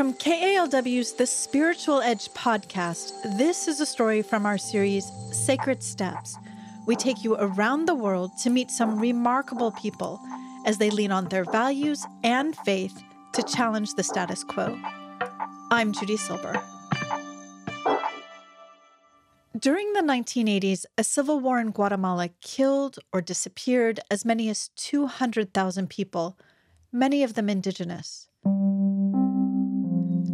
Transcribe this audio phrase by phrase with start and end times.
[0.00, 6.38] From KALW's The Spiritual Edge podcast, this is a story from our series, Sacred Steps.
[6.86, 10.18] We take you around the world to meet some remarkable people
[10.64, 12.98] as they lean on their values and faith
[13.34, 14.80] to challenge the status quo.
[15.70, 16.58] I'm Judy Silber.
[19.58, 25.90] During the 1980s, a civil war in Guatemala killed or disappeared as many as 200,000
[25.90, 26.38] people,
[26.90, 28.28] many of them indigenous.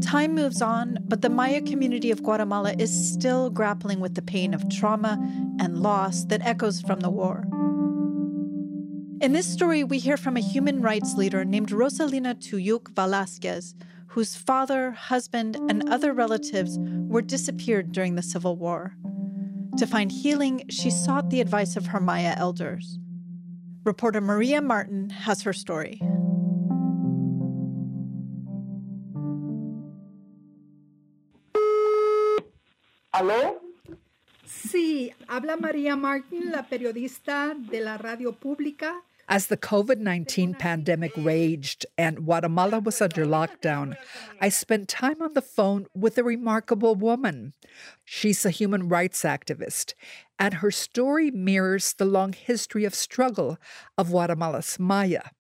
[0.00, 4.52] Time moves on, but the Maya community of Guatemala is still grappling with the pain
[4.52, 5.18] of trauma
[5.58, 7.44] and loss that echoes from the war.
[9.22, 13.74] In this story, we hear from a human rights leader named Rosalina Tuyuk Velasquez,
[14.08, 18.94] whose father, husband, and other relatives were disappeared during the Civil War.
[19.78, 22.98] To find healing, she sought the advice of her Maya elders.
[23.84, 26.00] Reporter Maria Martin has her story.
[33.16, 33.62] ¿Aló?
[34.44, 38.92] Sí, habla María Martin, la periodista de la radio pública.
[39.26, 43.96] As the COVID 19 pandemic raged and Guatemala was under lockdown,
[44.38, 47.54] I spent time on the phone with a remarkable woman.
[48.04, 49.94] She's a human rights activist,
[50.38, 53.56] and her story mirrors the long history of struggle
[53.96, 55.30] of Guatemala's Maya,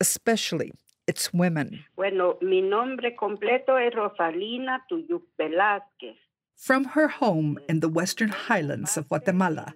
[0.00, 0.72] especially
[1.06, 1.84] its women.
[1.94, 6.16] Bueno, mi nombre completo es Rosalina Tuyuk Velázquez.
[6.58, 9.74] From her home in the western highlands of Guatemala,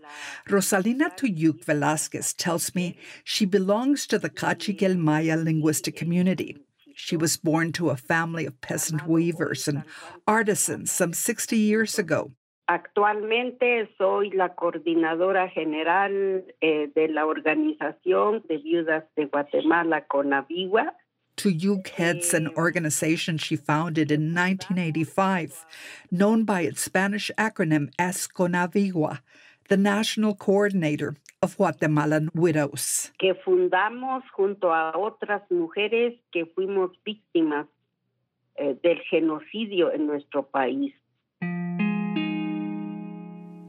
[0.49, 6.59] Rosalina Tuyuk Velasquez tells me she belongs to the Kaqchikel Maya linguistic community.
[6.97, 9.85] She was born to a family of peasant weavers and
[10.27, 12.33] artisans some 60 years ago.
[12.69, 20.95] Actualmente soy la coordinadora general eh, de la Organización de Viudas de Guatemala, CONAVIGUA,
[21.37, 25.65] Tuyuk heads an organization she founded in 1985,
[26.11, 29.21] known by its Spanish acronym as CONAVIGUA,
[29.69, 33.11] the National Coordinator of Guatemalan Widows.
[33.19, 37.67] Que fundamos junto a otras mujeres que fuimos víctimas
[38.57, 40.95] eh, del genocidio en nuestro país.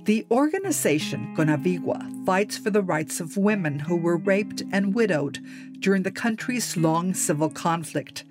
[0.05, 5.39] The organization Conavigua fights for the rights of women who were raped and widowed
[5.79, 8.25] during the country's long civil conflict.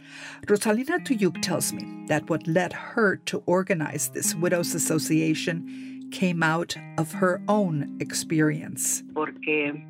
[0.46, 6.76] Rosalina Tuyuk tells me that what led her to organize this Widows Association came out
[6.98, 9.02] of her own experience.
[9.14, 9.82] Porque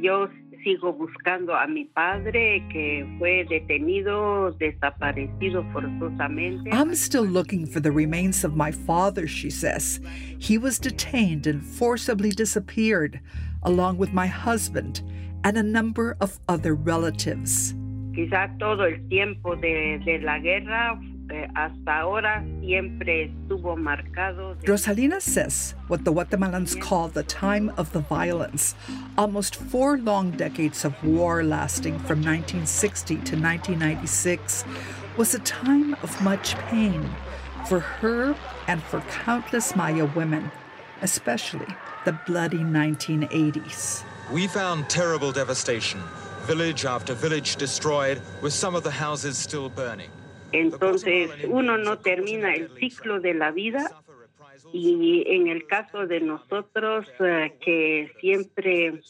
[0.00, 0.28] yo
[0.64, 6.70] sigo buscando a mi padre que fue detenido, desaparecido forzosamente.
[6.72, 10.00] I'm still looking for the remains of my father, she says.
[10.38, 13.20] He was detained and forcibly disappeared,
[13.62, 15.02] along with my husband
[15.44, 17.74] and a number of other relatives.
[18.14, 21.00] Quizá todo el tiempo de, de la guerra
[21.54, 24.56] hasta ahora siempre estuvo marcado.
[24.64, 28.74] Rosalina says what the Guatemalans call the time of the violence,
[29.16, 34.64] almost four long decades of war lasting from 1960 to 1996,
[35.16, 37.08] was a time of much pain
[37.68, 38.34] for her
[38.68, 40.50] and for countless Maya women,
[41.02, 41.66] especially
[42.04, 44.04] the bloody 1980s.
[44.32, 46.00] We found terrible devastation,
[46.42, 50.10] village after village destroyed, with some of the houses still burning.
[50.52, 53.90] Entonces uno no termina el ciclo de la vida
[54.72, 59.00] y en el caso de nosotros uh, que siempre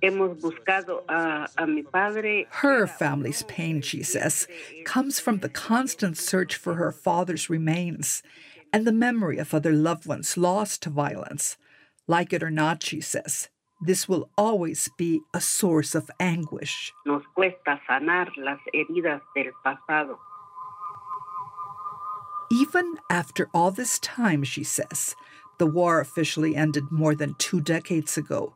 [0.00, 2.46] hemos buscado a, a mi padre.
[2.62, 4.46] Her family's pain, she says,
[4.84, 8.22] comes from the constant search for her father's remains
[8.72, 11.56] and the memory of other loved ones lost to violence.
[12.06, 13.48] Like it or not, she says,
[13.80, 16.92] this will always be a source of anguish.
[17.04, 20.18] Nos cuesta sanar las heridas del pasado.
[22.50, 25.16] Even after all this time, she says,
[25.58, 28.54] the war officially ended more than two decades ago,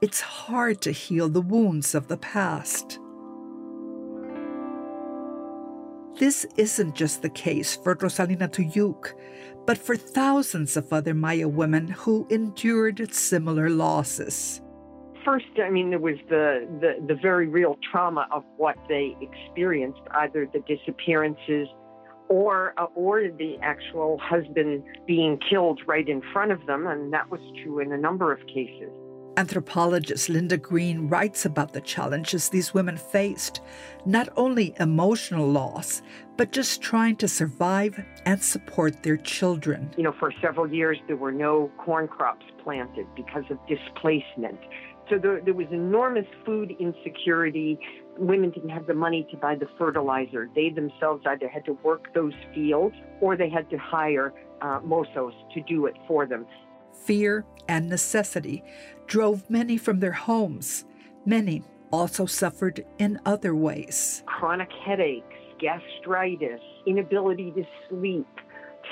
[0.00, 2.98] it's hard to heal the wounds of the past.
[6.18, 9.12] This isn't just the case for Rosalina Tuyuk,
[9.66, 14.60] but for thousands of other Maya women who endured similar losses.
[15.24, 20.00] First, I mean, there was the, the, the very real trauma of what they experienced,
[20.12, 21.68] either the disappearances
[22.28, 27.30] or uh, or the actual husband being killed right in front of them, and that
[27.30, 28.90] was true in a number of cases.
[29.38, 33.60] Anthropologist Linda Green writes about the challenges these women faced
[34.04, 36.02] not only emotional loss,
[36.36, 39.92] but just trying to survive and support their children.
[39.96, 44.58] You know, for several years, there were no corn crops planted because of displacement.
[45.08, 47.78] So there, there was enormous food insecurity,
[48.18, 50.48] women didn't have the money to buy the fertilizer.
[50.54, 55.32] They themselves either had to work those fields or they had to hire uh, mozos
[55.54, 56.46] to do it for them.
[57.04, 58.64] Fear and necessity
[59.06, 60.84] drove many from their homes.
[61.24, 64.22] Many also suffered in other ways.
[64.26, 65.24] Chronic headaches,
[65.60, 68.26] gastritis, inability to sleep,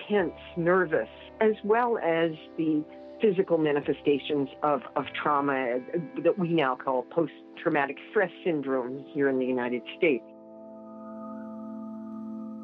[0.09, 1.09] tense, nervous,
[1.41, 2.85] as well as the
[3.21, 5.79] physical manifestations of, of trauma
[6.23, 7.33] that we now call post
[7.63, 10.25] traumatic stress syndrome here in the United States.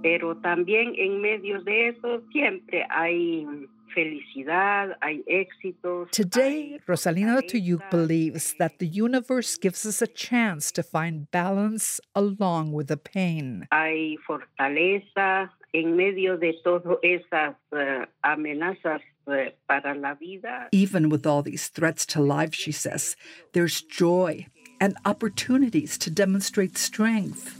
[0.02, 3.46] Pero también en medio de eso siempre hay
[3.94, 6.10] felicidad, hay éxitos.
[6.10, 12.72] Today, Rosalina Tuyuk believes that the universe gives us a chance to find balance along
[12.72, 13.68] with the pain.
[13.70, 20.68] Hay fortaleza en medio de todas esas uh, amenazas uh, para la vida.
[20.72, 23.16] Even with all these threats to life, she says,
[23.52, 24.46] there's joy
[24.80, 27.56] and opportunities to demonstrate strength.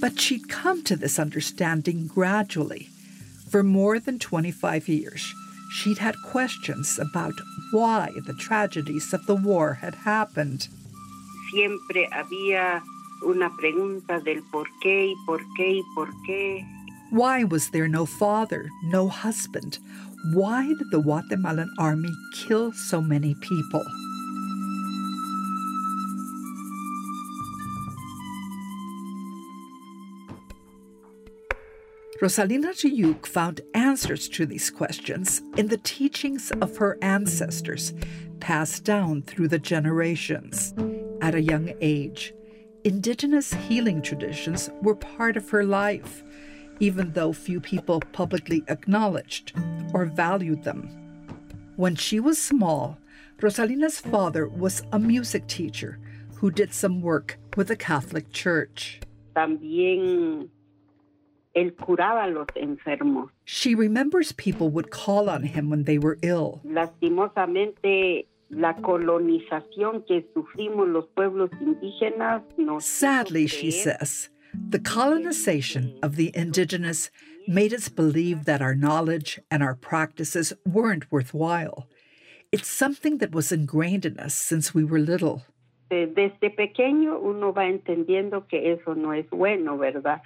[0.00, 2.88] But she'd come to this understanding gradually.
[3.50, 5.34] For more than 25 years,
[5.72, 7.34] she'd had questions about
[7.72, 10.68] why the tragedies of the war had happened.
[11.50, 12.80] Siempre había
[13.22, 16.66] una pregunta del por qué y por qué y por qué.
[17.10, 19.78] Why was there no father, no husband?
[20.34, 23.84] Why did the Guatemalan army kill so many people?
[32.20, 37.94] Rosalina Tuyuk found answers to these questions in the teachings of her ancestors,
[38.40, 40.74] passed down through the generations.
[41.22, 42.34] At a young age,
[42.84, 46.22] indigenous healing traditions were part of her life,
[46.80, 49.52] even though few people publicly acknowledged
[49.92, 50.88] or valued them.
[51.76, 52.98] When she was small,
[53.38, 55.98] Rosalina's father was a music teacher
[56.36, 59.00] who did some work with the Catholic Church.
[59.34, 60.48] También
[61.54, 63.30] él curaba los enfermos.
[63.44, 66.60] She remembers people would call on him when they were ill.
[66.64, 76.16] Lastimosamente, la colonización que sufrimos los pueblos indígenas nos Sadly, she says, the colonization of
[76.16, 77.10] the indigenous
[77.46, 81.86] made us believe that our knowledge and our practices weren't worthwhile.
[82.52, 85.44] It's something that was ingrained in us since we were little.
[85.90, 90.22] desde pequeño uno va entendiendo que eso no es bueno, ¿verdad?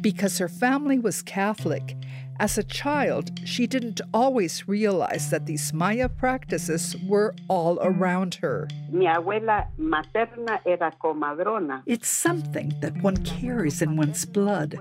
[0.00, 1.96] Because her family was Catholic,
[2.40, 8.68] as a child, she didn't always realize that these Maya practices were all around her.
[8.90, 11.82] Mi abuela materna era comadrona.
[11.86, 14.78] It's something that one carries in one's blood,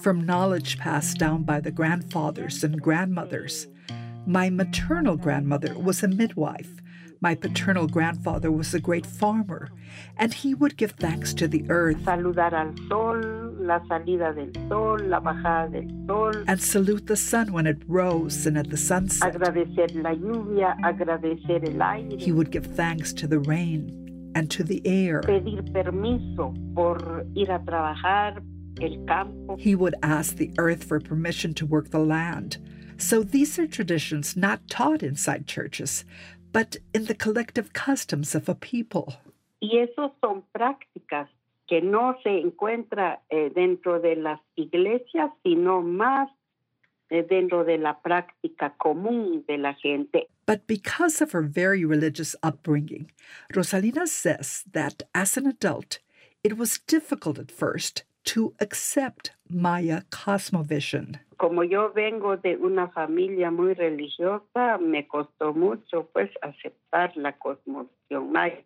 [0.00, 3.68] from knowledge passed down by the grandfathers and grandmothers.
[4.26, 6.80] My maternal grandmother was a midwife.
[7.22, 9.68] My paternal grandfather was a great farmer,
[10.16, 13.20] and he would give thanks to the earth Saludar al sol,
[13.60, 18.46] la salida del sol, la bajada del sol, and salute the sun when it rose
[18.46, 19.34] and at the sunset.
[19.34, 24.64] agradecer la lluvia, agradecer el aire, He would give thanks to the rain and to
[24.64, 25.20] the air.
[25.20, 28.42] pedir permiso por ir a trabajar
[28.80, 29.56] el campo.
[29.58, 32.56] He would ask the earth for permission to work the land.
[32.96, 36.04] So these are traditions not taught inside churches,
[36.52, 39.14] but in the collective customs of a people.
[39.60, 41.28] Y esos son prácticas
[41.68, 46.28] que no se encuentra eh, dentro de las iglesias, sino más
[47.10, 50.28] eh, dentro de la práctica común de la gente.
[50.46, 53.12] But because of her very religious upbringing,
[53.54, 56.00] Rosalina says that as an adult,
[56.42, 61.18] it was difficult at first to accept Maya cosmovision.
[61.36, 68.30] Como yo vengo de una familia muy religiosa, me costó mucho pues aceptar la cosmovisión
[68.32, 68.62] maya.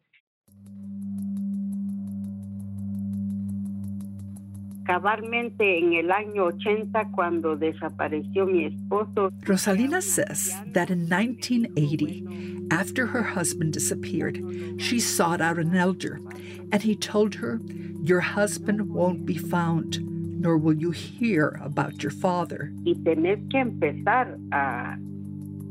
[4.84, 13.06] Cabalmente en el año 80, cuando desapareció mi esposo, Rosalina says that in 1980, after
[13.06, 14.42] her husband disappeared,
[14.78, 16.20] she sought out an elder,
[16.70, 17.60] and he told her,
[18.02, 20.02] Your husband won't be found,
[20.38, 22.72] nor will you hear about your father.
[22.84, 24.96] y tenés que empezar a,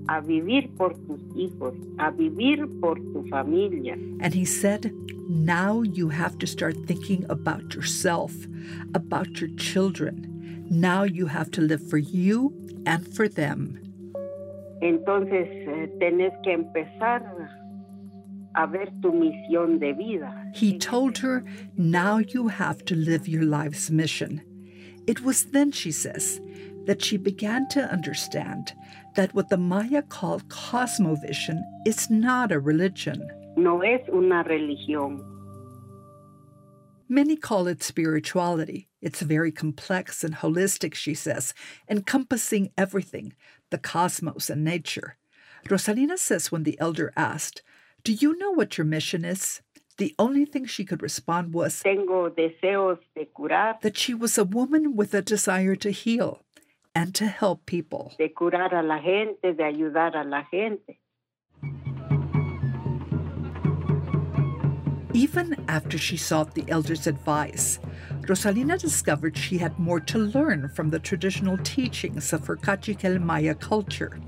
[0.07, 3.93] a vivir por tus hijos, a vivir por tu familia.
[4.21, 4.91] And he said,
[5.29, 8.33] Now you have to start thinking about yourself,
[8.93, 10.65] about your children.
[10.69, 12.53] Now you have to live for you
[12.85, 13.79] and for them.
[14.81, 17.23] Entonces eh, tenés que empezar
[18.55, 20.51] a ver tu misión de vida.
[20.53, 21.43] He told her,
[21.77, 24.41] Now you have to live your life's mission.
[25.07, 26.39] It was then, she says,
[26.85, 28.73] that she began to understand
[29.15, 33.21] that what the Maya called cosmovision is not a religion.
[33.55, 35.19] no es una religión.
[37.09, 38.87] Many call it spirituality.
[39.01, 41.53] It's very complex and holistic, she says,
[41.89, 43.33] encompassing everything
[43.69, 45.17] the cosmos and nature.
[45.67, 47.61] Rosalina says when the elder asked,
[48.03, 49.61] Do you know what your mission is?
[49.97, 54.43] The only thing she could respond was Tengo deseos de curar, that she was a
[54.43, 56.39] woman with a desire to heal
[56.95, 58.13] and to help people.
[58.17, 60.99] de curar a la gente, de ayudar a la gente.
[65.13, 67.79] Even after she sought the elder's advice,
[68.21, 73.53] Rosalina discovered she had more to learn from the traditional teachings of her Kaqchikel Maya
[73.53, 74.19] culture.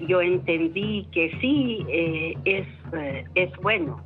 [0.00, 4.00] Yo entendí que sí eh, es, eh, es bueno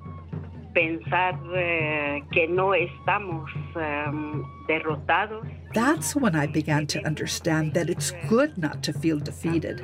[0.76, 5.42] pensar eh, que no estamos em, derrotados,
[5.72, 9.82] That's when I began to understand that it's good not to feel defeated,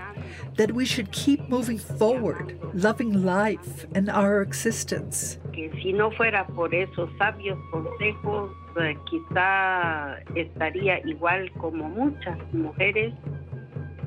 [0.57, 5.39] that we should keep moving forward, loving life and our existence.
[5.53, 13.15] que si no fuera por esos sabios consejos, eh, quizá estaría igual como muchas mujeres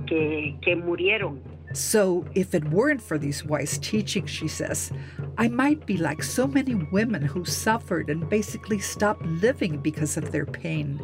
[0.06, 1.40] que, que murieron.
[1.76, 4.94] So, if it weren't for these wise teachings, she says,
[5.38, 10.32] I might be like so many women who suffered and basically stopped living because of
[10.32, 10.98] their pain,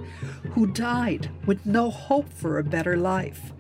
[0.52, 3.52] who died with no hope for a better life.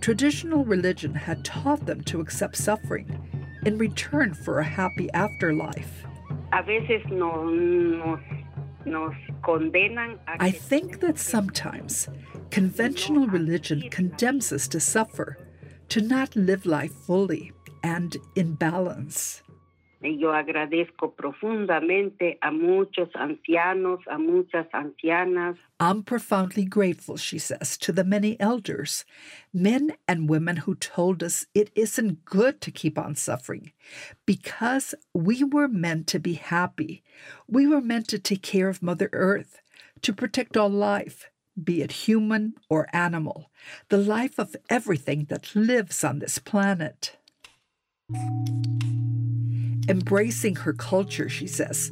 [0.00, 3.06] Traditional religion had taught them to accept suffering
[3.64, 6.04] in return for a happy afterlife.
[6.52, 8.20] A veces no, nos,
[8.84, 12.08] nos condenan a I think that sometimes
[12.50, 15.38] conventional religion condemns us to suffer,
[15.88, 17.52] to not live life fully
[17.82, 19.42] and in balance.
[20.00, 27.92] Yo agradezco profundamente a muchos ancianos, a muchas ancianas, I'm profoundly grateful, she says, to
[27.92, 29.04] the many elders,
[29.52, 33.70] men and women who told us it isn't good to keep on suffering
[34.26, 37.04] because we were meant to be happy.
[37.46, 39.60] We were meant to take care of Mother Earth,
[40.02, 41.30] to protect all life,
[41.64, 43.50] be it human or animal,
[43.88, 47.16] the life of everything that lives on this planet.
[49.88, 51.90] Embracing her culture, she says,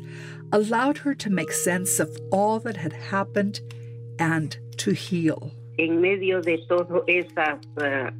[0.52, 3.60] allowed her to make sense of all that had happened
[4.18, 5.52] and to heal.
[5.78, 8.10] en medio de todas esas eh,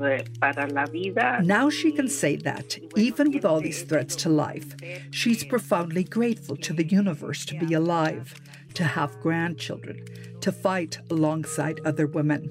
[0.00, 1.40] eh, para la vida.
[1.42, 4.74] Now she can say that, even with all these threats to life,
[5.10, 8.34] she's profoundly grateful to the universe to be alive,
[8.74, 10.04] to have grandchildren,
[10.40, 12.50] to fight alongside other women.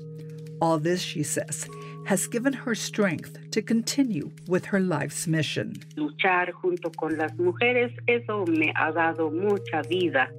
[0.61, 1.67] All this, she says,
[2.05, 5.73] has given her strength to continue with her life's mission.
[5.95, 10.29] Luchar junto con las mujeres, eso me ha dado mucha vida.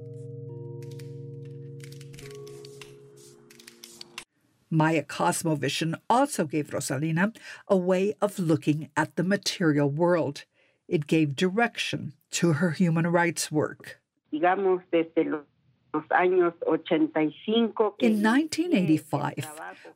[4.69, 7.35] Maya Cosmovision also gave Rosalina
[7.67, 10.43] a way of looking at the material world.
[10.87, 14.01] It gave direction to her human rights work.
[14.33, 15.45] Digamos, desde los
[15.95, 17.95] los años 85.
[17.97, 19.47] que In 1985,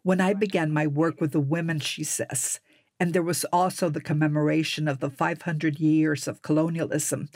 [0.04, 2.60] when I began my work with the women, she says,
[3.00, 7.30] and there was also the commemoration of the 500 years of colonialism,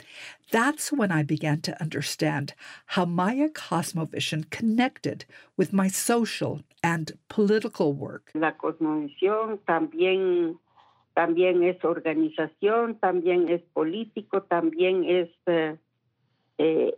[0.50, 2.54] that's when I began to understand
[2.86, 5.24] how Maya Cosmovision connected
[5.56, 8.30] with my social and political work.
[8.34, 10.58] La cosmovisión también,
[11.16, 15.83] también es organización, también es político, también es, económico.
[16.58, 16.90] Eh,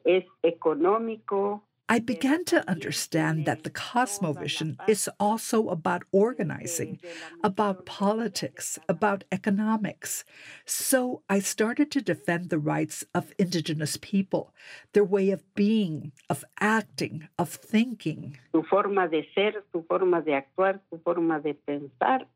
[1.88, 6.98] I began to understand that the Cosmovision is also about organizing,
[7.44, 10.24] about politics, about economics.
[10.64, 14.52] So I started to defend the rights of Indigenous people,
[14.92, 18.38] their way of being, of acting, of thinking.
[18.52, 22.26] Su forma de ser, su forma de actuar, su forma de pensar.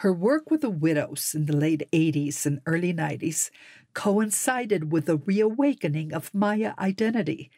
[0.00, 3.50] Her work with the widows in the late 80s and early 90s
[3.96, 7.50] coincided with the reawakening of Maya identity,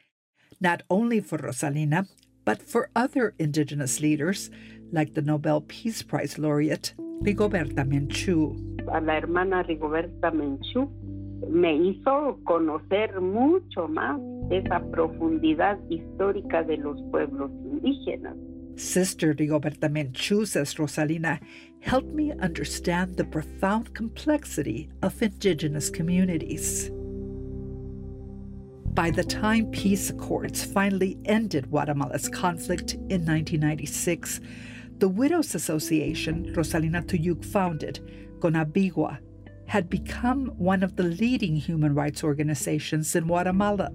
[0.60, 2.06] not only for Rosalina,
[2.44, 4.48] but for other indigenous leaders
[4.92, 8.54] like the Nobel Peace Prize laureate Rigoberta Menchú.
[8.86, 10.88] A la hermana Rigoberta Menchú
[11.50, 18.36] me hizo conocer mucho más esa profundidad histórica de los pueblos indígenas.
[18.78, 20.42] Sister Rigoberta Menchú,
[20.78, 21.40] Rosalina,
[21.80, 26.90] helped me understand the profound complexity of indigenous communities.
[28.94, 34.40] By the time peace accords finally ended Guatemala's conflict in 1996,
[34.98, 38.00] the Widows Association Rosalina Tuyuk founded,
[38.40, 39.18] Conavigua,
[39.66, 43.90] had become one of the leading human rights organizations in Guatemala.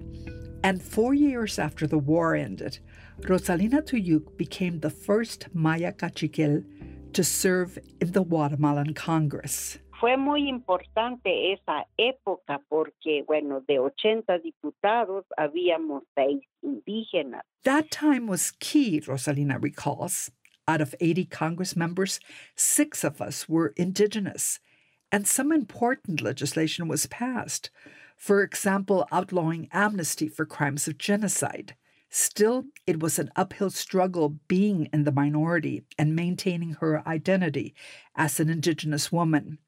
[0.64, 2.78] And four years after the war ended,
[3.20, 6.64] Rosalina Tuyuk became the first Maya Kaqchikel
[7.12, 9.78] to serve in the Guatemalan Congress.
[10.00, 17.42] fue muy importante esa época porque, bueno, de 80 diputados habíamos seis indígenas.
[17.62, 20.30] That time was key, Rosalina recalls.
[20.66, 22.20] Out of 80 Congress members,
[22.56, 24.60] six of us were indigenous,
[25.12, 27.70] and some important legislation was passed.
[28.24, 31.76] For example, outlawing amnesty for crimes of genocide.
[32.08, 37.74] Still, it was an uphill struggle being in the minority and maintaining her identity
[38.16, 39.58] as an indigenous woman.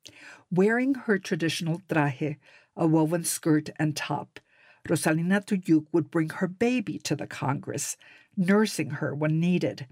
[0.50, 2.38] Wearing her traditional traje,
[2.74, 4.40] a woven skirt and top,
[4.88, 7.98] Rosalina Tuyuk would bring her baby to the Congress,
[8.38, 9.86] nursing her when needed.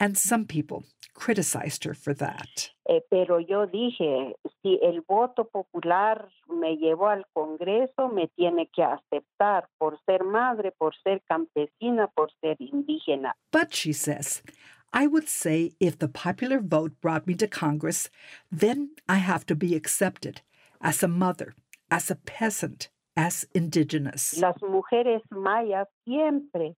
[0.00, 2.70] And some people criticized her for that.
[2.90, 8.82] Eh, pero yo dije, si el voto popular me llevó al Congreso, me tiene que
[8.82, 13.36] aceptar por ser madre, por ser campesina, por ser indígena.
[13.52, 14.42] But she says,
[14.90, 18.08] I would say if the popular vote brought me to Congress,
[18.50, 20.40] then I have to be accepted
[20.80, 21.54] as a mother,
[21.90, 24.38] as a peasant, as indigenous.
[24.38, 26.74] Las mujeres mayas siempre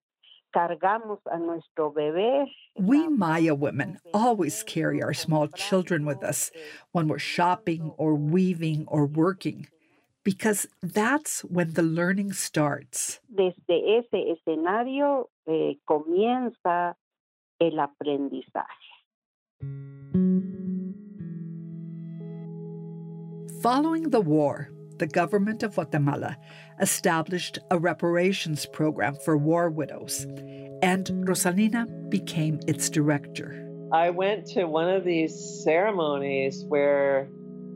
[0.52, 2.46] cargamos a nuestro bebé.
[2.76, 6.50] We Maya women always carry our small children with us
[6.92, 9.68] when we're shopping or weaving or working,
[10.24, 13.20] because that's when the learning starts.
[13.28, 16.96] Desde ese escenario eh, comienza
[17.60, 18.90] el aprendizaje.
[23.62, 26.36] Following the war, the government of Guatemala
[26.78, 30.26] established a reparations program for war widows,
[30.82, 33.66] and Rosalina became its director.
[33.92, 37.28] I went to one of these ceremonies where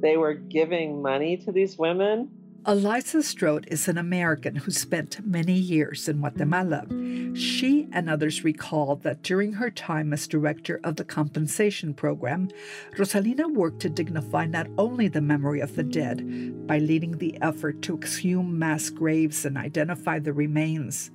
[0.03, 2.29] they were giving money to these women
[2.67, 6.87] Eliza Strode is an American who spent many years in Guatemala.
[7.35, 12.49] She and others recall that during her time as director of the compensation program,
[12.97, 17.83] Rosalina worked to dignify not only the memory of the dead by leading the effort
[17.83, 21.11] to exhume mass graves and identify the remains,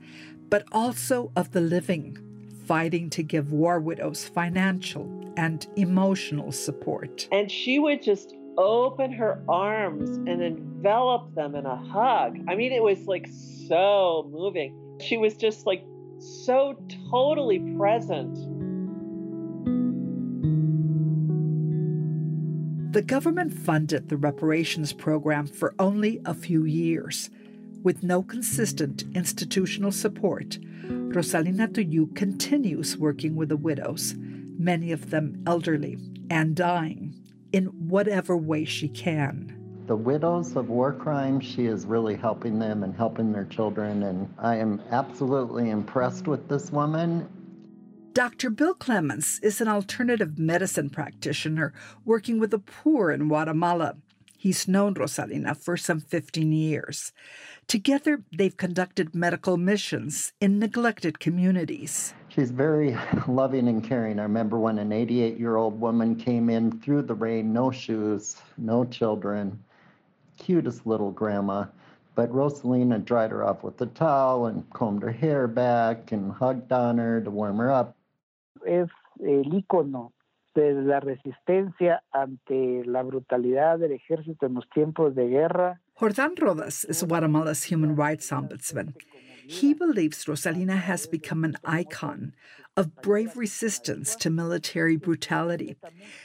[0.50, 2.18] but also of the living,
[2.66, 7.30] fighting to give war widows financial and emotional support.
[7.32, 12.40] And she would just open her arms and envelop them in a hug.
[12.50, 13.30] I mean, it was like
[13.68, 14.98] so moving.
[15.00, 15.82] She was just like
[16.20, 16.78] so
[17.10, 18.36] totally present.
[22.92, 27.30] The government funded the reparations program for only a few years.
[27.84, 35.44] With no consistent institutional support, Rosalina Tuyuk continues working with the widows, many of them
[35.46, 35.98] elderly
[36.30, 37.16] and dying
[37.52, 39.49] in whatever way she can.
[39.90, 44.32] The widows of war crimes, she is really helping them and helping their children, and
[44.38, 47.28] I am absolutely impressed with this woman.
[48.14, 48.52] Dr.
[48.52, 51.74] Bill Clements is an alternative medicine practitioner
[52.06, 53.96] working with the poor in Guatemala.
[54.38, 57.12] He's known Rosalina for some 15 years.
[57.66, 62.14] Together, they've conducted medical missions in neglected communities.
[62.28, 62.96] She's very
[63.28, 64.20] loving and caring.
[64.20, 68.38] I remember when an 88 year old woman came in through the rain, no shoes,
[68.56, 69.60] no children,
[70.40, 71.66] cutest little grandma.
[72.16, 76.72] But Rosalina dried her off with a towel and combed her hair back and hugged
[76.72, 77.96] on her to warm her up.
[78.66, 78.90] Es
[79.22, 80.12] el ícono
[80.56, 85.80] de la resistencia ante la brutalidad del ejército en los tiempos de guerra.
[85.94, 88.94] Jordan Rodas is Guatemala's human rights ombudsman.
[89.48, 92.34] He believes Rosalina has become an icon
[92.80, 95.76] of brave resistance to military brutality.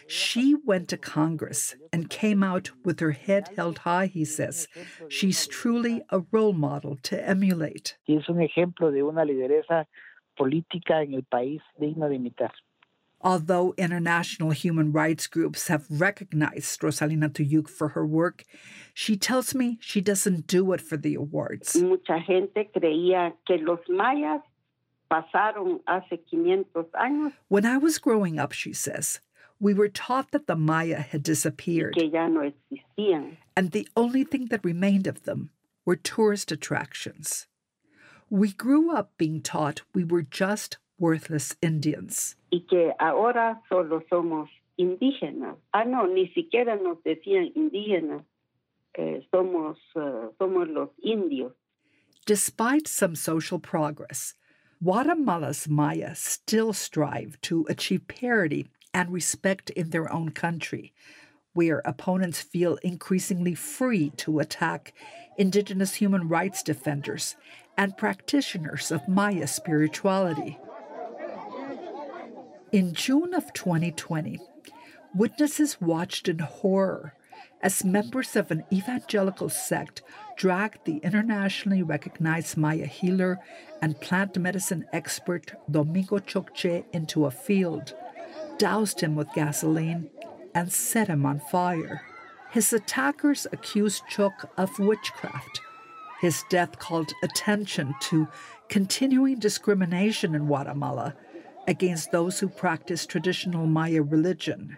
[0.06, 4.68] She went to Congress and came out with her head held high, he says.
[5.08, 7.96] She's truly a role model to emulate.
[8.06, 9.86] Y es un ejemplo de una lideresa
[10.38, 12.52] política en el país digno de imitar.
[13.20, 18.44] Although international human rights groups have recognized Rosalina Tuyuk for her work,
[18.92, 21.74] she tells me she doesn't do it for the awards.
[21.74, 24.40] Mucha gente creía que los mayas
[25.10, 27.32] pasaron hace 500 años.
[27.48, 29.20] When I was growing up, she says,
[29.60, 31.94] we were taught that the Maya had disappeared.
[31.94, 33.36] Que ya no existían.
[33.56, 35.50] And the only thing that remained of them
[35.84, 37.46] were tourist attractions.
[38.30, 42.36] We grew up being taught we were just worthless Indians.
[42.50, 45.56] Y que ahora solo somos indígenas.
[45.72, 48.24] Ah, no, ni siquiera nos decían indígenas.
[48.96, 51.52] Eh, somos, uh, somos los indios.
[52.26, 54.34] Despite some social progress,
[54.82, 60.92] Guatemala's Maya still strive to achieve parity and respect in their own country,
[61.52, 64.92] where opponents feel increasingly free to attack
[65.38, 67.36] indigenous human rights defenders
[67.76, 70.58] and practitioners of Maya spirituality.
[72.72, 74.40] In June of 2020,
[75.14, 77.14] witnesses watched in horror
[77.64, 80.02] as members of an evangelical sect
[80.36, 83.40] dragged the internationally recognized Maya healer
[83.80, 87.94] and plant medicine expert Domingo Choc Che into a field,
[88.58, 90.10] doused him with gasoline,
[90.54, 92.02] and set him on fire.
[92.50, 95.62] His attackers accused Choc of witchcraft.
[96.20, 98.28] His death called attention to
[98.68, 101.16] continuing discrimination in Guatemala
[101.66, 104.76] against those who practice traditional Maya religion.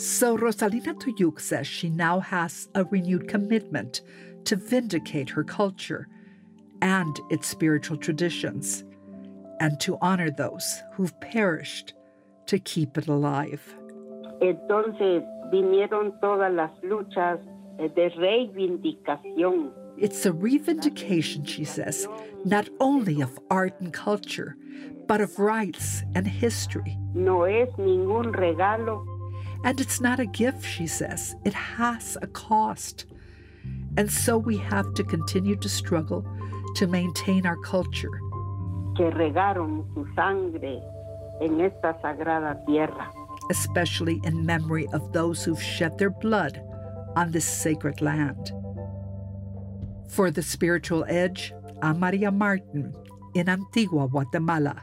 [0.00, 4.00] So Rosalina Tuyuk says she now has a renewed commitment
[4.44, 6.08] to vindicate her culture
[6.80, 8.82] and its spiritual traditions,
[9.60, 11.92] and to honor those who've perished
[12.46, 13.60] to keep it alive.
[14.40, 17.38] Entonces vinieron todas las luchas
[17.76, 19.70] de reivindicación.
[19.98, 22.08] It's a revindication, she says,
[22.46, 24.56] not only of art and culture,
[25.06, 26.96] but of rights and history.
[27.12, 29.04] No es ningún regalo.
[29.64, 31.34] And it's not a gift, she says.
[31.44, 33.04] It has a cost.
[33.96, 36.24] And so we have to continue to struggle
[36.76, 38.20] to maintain our culture.
[38.96, 40.80] Que regaron su sangre
[41.42, 43.10] en esta sagrada tierra.
[43.50, 46.62] Especially in memory of those who've shed their blood
[47.16, 48.52] on this sacred land.
[50.08, 52.94] For the spiritual edge, I'm Maria Martin
[53.34, 54.82] in Antigua, Guatemala.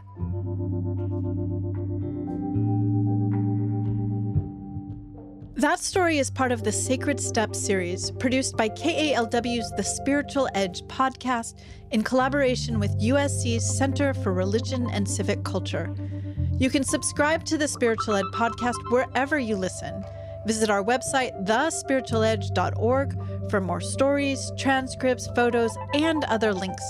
[5.57, 10.83] That story is part of the Sacred Steps series produced by KALW's The Spiritual Edge
[10.83, 11.55] podcast
[11.89, 15.95] in collaboration with USC's Center for Religion and Civic Culture.
[16.59, 20.05] You can subscribe to the Spiritual Edge podcast wherever you listen.
[20.45, 26.85] Visit our website, thespiritualedge.org, for more stories, transcripts, photos, and other links.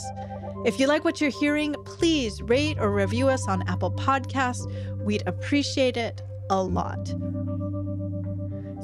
[0.66, 4.70] If you like what you're hearing, please rate or review us on Apple Podcasts.
[5.02, 7.14] We'd appreciate it a lot.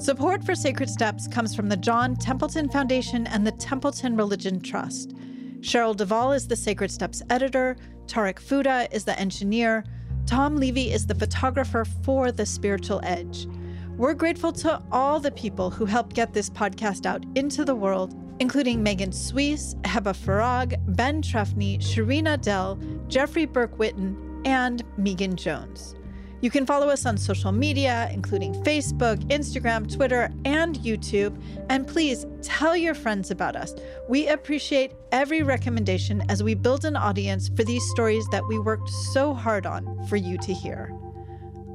[0.03, 5.15] Support for Sacred Steps comes from the John Templeton Foundation and the Templeton Religion Trust.
[5.61, 9.85] Cheryl Duvall is the Sacred Steps editor, Tarek Fuda is the engineer,
[10.25, 13.47] Tom Levy is the photographer for The Spiritual Edge.
[13.95, 18.13] We're grateful to all the people who helped get this podcast out into the world,
[18.41, 25.95] including Megan Sweas, Heba Farag, Ben Trefny, Sharina Dell, Jeffrey Burke Witten, and Megan Jones.
[26.43, 31.41] You can follow us on social media, including Facebook, Instagram, Twitter, and YouTube.
[31.69, 33.73] And please tell your friends about us.
[34.09, 38.89] We appreciate every recommendation as we build an audience for these stories that we worked
[38.89, 40.93] so hard on for you to hear.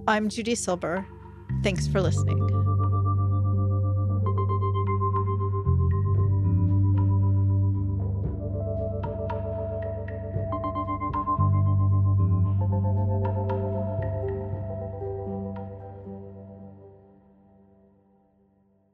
[0.06, 1.06] I'm Judy Silber.
[1.62, 2.77] Thanks for listening.